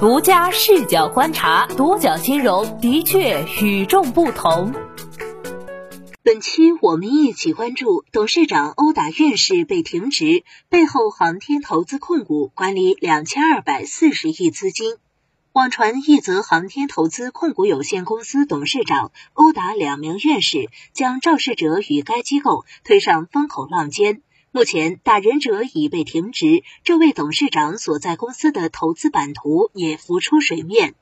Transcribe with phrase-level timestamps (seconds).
[0.00, 4.72] 独家视角观察，独角金融的确与众不同。
[6.22, 14.98] 本期我们一起关注董事长殴打院士被停职，背后航天投资控股管理两千二百四十亿资金。
[15.52, 24.22] 网传一则航天投资控股有限公司董事长殴打两名院士，将肇事者与该机构推上风口浪尖。
[24.50, 30.94] 目前，打人者已被停职，这位董事长所在公司的投资版图也浮出水面。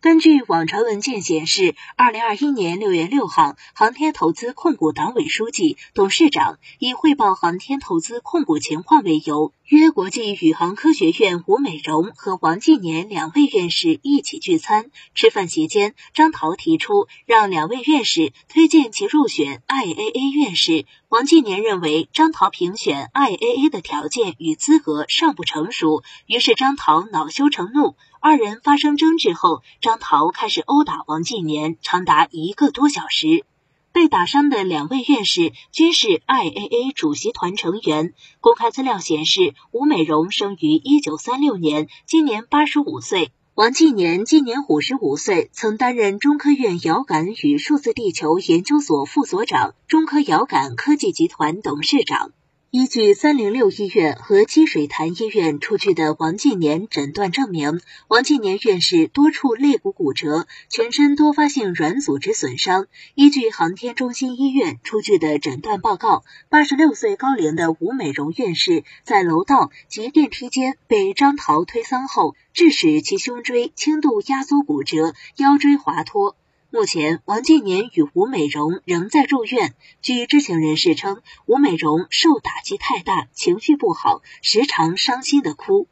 [0.00, 14.92] 根据网传文件显示，二零二一年六月六号，航天投资控股党委书记、董事长以汇报航天投资控股情况为由，约国际宇航科学院吴美荣和王继年两位院士一起聚餐。
[15.16, 20.86] 吃饭期间，张涛提出让两位院士推荐其入选 IAA 院士。
[21.08, 27.96] 王继年认为张涛评选 IAA 的条件与资格尚不成熟，于是张涛恼羞成怒。
[28.20, 33.44] 二人发生争执后，张桃开始殴打王继年，长达一个多小时。
[33.92, 38.12] 被打伤的两位院士均是 IAA 主席团成员。
[38.40, 52.32] 公开资料显示，吴美荣生于一九三六年，今年八十五岁；王继年今年五十五岁，曾担任中科院遥感与数字地球研究所副所长、中科遥感科技集团董事长。
[52.70, 62.86] 依据三零六医院和积水潭医院出具的王继年诊断证明，王继年院士多处肋骨骨折，全身多发性软组织损伤。
[63.14, 76.36] 依据航天中心医院出具的诊断报告，八十六岁高龄的吴美荣院士在楼道及电梯间被张桃推搡后，致使其胸椎轻度压缩骨折，腰椎滑脱。
[76.70, 79.74] 目前，王继年与吴美荣仍在住院。
[80.02, 85.88] 据知情人士称，吴美荣受打击太大，情绪不好，时常伤心的哭。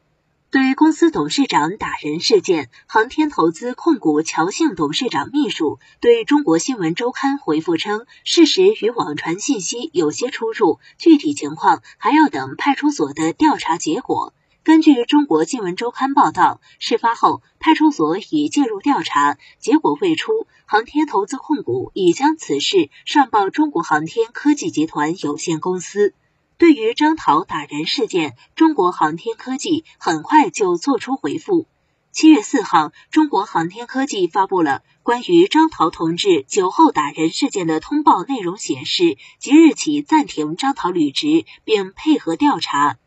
[0.51, 14.31] 对公司董事长打人事件，航天投资控股乔姓董事长秘书对中国新闻周刊回复称，事实与网传信息有些出入，具体情况还要等派出所的调查结果。
[14.67, 26.13] 根据中国新闻周刊报道，事发后派出所已介入调查，结果未出，航天投资控股已将此事上报中国航天科技集团有限公司。
[26.57, 31.65] 对于张涛打人事件，中国航天科技很快就作出回复。
[32.11, 42.97] 七月四号，中国航天科技发布了关于张涛同志酒后打人事件的通报，内容显示，即日起暂停张涛履职，并配合调查。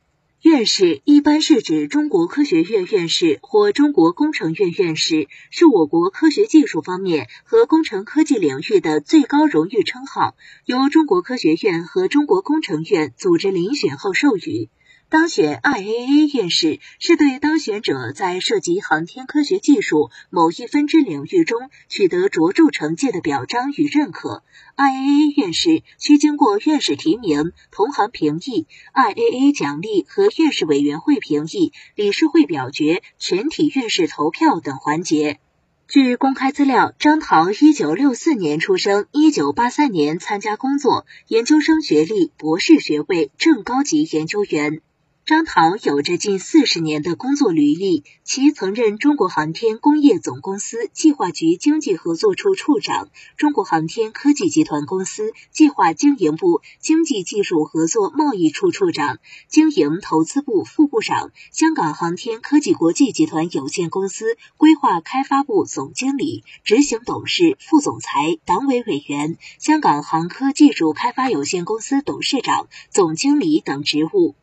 [0.42, 10.34] 院士一般是指中国科学院院士或中国工程院院士，是我国科学技术方面和工程科技领域的最高荣誉称号，
[10.64, 14.70] 由中国科学院和中国工程院组织遴选后授予。
[15.10, 24.44] 当选 IAA 院士是对当选者在涉及航天科学技术某一分支领域中取得卓著成绩的表彰与认可。
[24.76, 35.40] IAA 院士需经过院士提名、同行评议、IAA 奖励和院士委员会评议、理事会表决、全体院士投票等环节。
[35.88, 44.82] 据公开资料，张桃一九六四年出生，一九八三年参加工作，研究生学历、博士学位，正高级研究员。
[45.30, 74.34] 张涛有着近四十年的工作履历，其曾任中国航天工业总公司计划局经济合作处处长、中国航天科技集团公司计划经营部经济技术合作贸易处处长、经营投资部副部长、香港航天科技国际集团有限公司规划开发部总经理、执行董事、副总裁、党委委员、香港航科技术开发有限公司董事长、总经理等职务。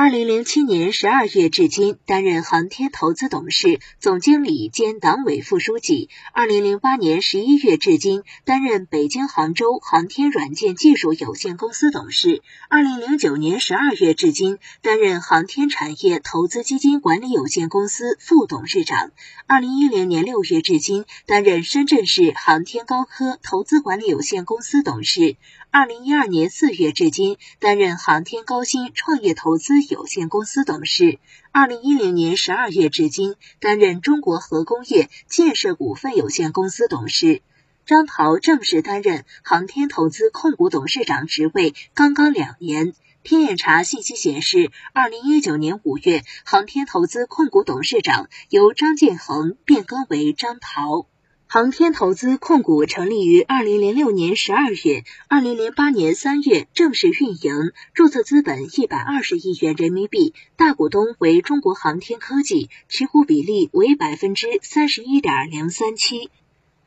[0.00, 6.08] 二零零七年十二月至今，担任航天投资董事、总经理兼党委副书记。
[6.32, 12.42] 二零零八年十一月至今，担任北京杭州航天软件技术有限公司董事。
[12.68, 19.10] 二零零九年十二月至今，担任航天产业投资基金管理有限公司副董事长。
[19.48, 25.34] 二零一零年六月至今，担任深圳市航天高科投资管理有限公司董事。
[25.70, 31.18] 二零一二年四月至今，担任航天高新创业投资有限公司董事。
[31.50, 37.42] 二零一零年十二月至今，担任中国核工业建设股份有限公司董事。
[37.86, 42.92] 张涛正式担任航天投资控股董事长职位刚刚两年。
[43.24, 51.06] 天眼查信息显示，二零一九年五月，航天投资控股董事长由张建恒变更为张涛。
[51.50, 66.28] 航天投资控股成立于二零零六年十二月，二零零八年三月正式运营，注册资本一百二十亿元人民币，大股东为中国航天科技，持股比例为百分之三十一点零三七。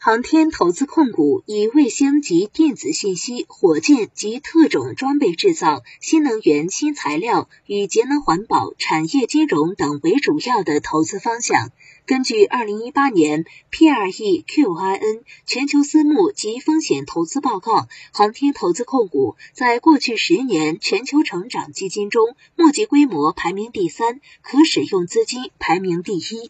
[0.03, 11.69] 航天投资控股以卫星及电子信息、火箭及特种装备制造、新能源新材料与节能环保、产业金融等为主要的投资方向。
[12.07, 26.49] 根据二零一八年 PREQIN 全球私募及风险投资报告，航天投资控股在过去十年全球成长基金中，募集规模排名第三，可使用资金排名第一。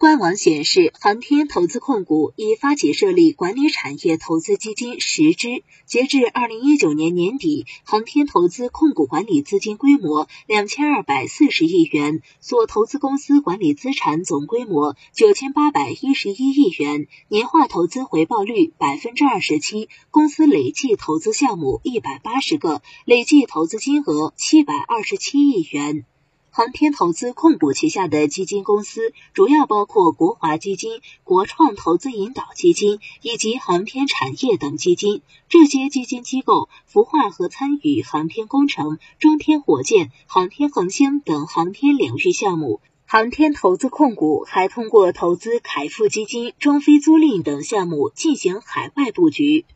[0.00, 5.62] 官网显示，航天投资控股已发起设立管理产业投资基金十支。
[5.84, 26.06] 截至二零一九年年底，航天投资控股管理资金规模两千二百四十亿元，所投资公司管理资产总规模九千八百一十一亿元，年化投资回报率百分之二十七，公司累计投资项目一百八十个，累计投资金额七百二十七亿元。
[26.52, 35.22] 航天投资控股旗下的基金公司主要包括国华基金、国创投资引导基金以及航天产业等基金。
[35.48, 42.80] 这些基金机构孵化和参与航天工程、中天火箭、航天恒星等航天领域项目。
[43.06, 49.66] 航天投资控股还通过投资凯富基金、中飞租赁等项目进行海外布局。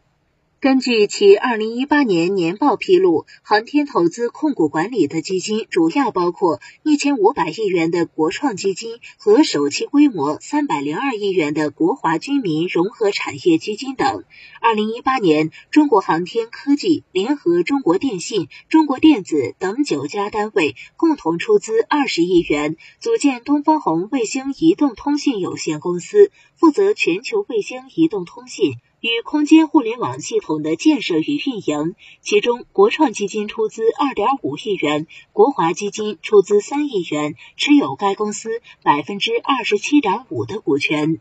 [0.64, 14.24] 根据其二零一八年年报披露，航天投资控股管理的基金主要包括一千五百亿元的国创基金和首期规模三百零二亿元的国华军民融合产业基金等。
[14.62, 28.78] 二零一八年，中国航天科技联合中国电信、中国电子等九家单位共同出资二十亿元，组建东方红卫星移动通信有限公司，负责全球卫星移动通信。
[29.04, 41.20] 与空间互联网系统的建设与运营，其中国创基金出资二点五亿元，国华基金出资三亿元，持有该公司百分之二十七点五的股权。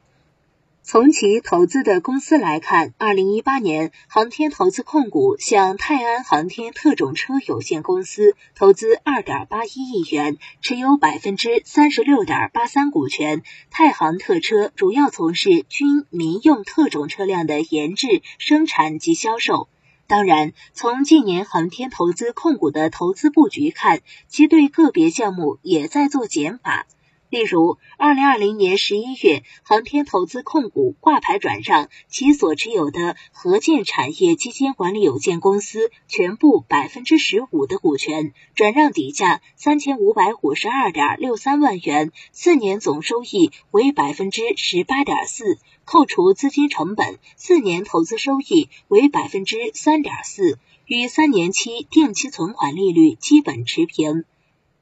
[0.85, 13.44] 从其投资的公司来看，二零一八年，航天投资控股向泰安航天特种车有限公司投资二点八一亿元，持有百分之三十六点八三股权。
[13.71, 19.69] 太航特车主要从事军民用特种车辆的研制、生产及销售。
[20.06, 26.86] 当然，从近年航天投资控股的投资布局看，其对个别项目也在做减法。
[27.33, 54.24] 例如，二零二零年十一月，航天投资控股挂牌转让其所持有的核建产业基金管理有限公司全部百分之十五的股权，转让底价三千五百五十二点六三万元，四年总收益为百分之十八点四，扣除资金成本，四年投资收益为百分之三点四，与三年期定期存款利率基本持平。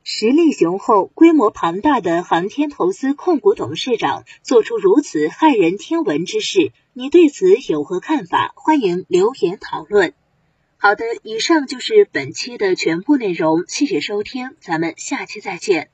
[0.03, 8.51] 实力雄厚、规模庞大的航天投资控股董事长做出如此骇人听闻之事，你对此有何看法？
[8.55, 10.13] 欢迎留言讨论。
[10.77, 15.91] 好的，以上就是本期的全部内容，谢谢收听，咱们下期再见。